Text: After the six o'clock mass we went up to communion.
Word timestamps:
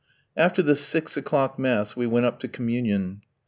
After 0.35 0.63
the 0.63 0.75
six 0.75 1.15
o'clock 1.15 1.59
mass 1.59 1.95
we 1.95 2.07
went 2.07 2.25
up 2.25 2.39
to 2.39 2.47
communion. 2.47 3.21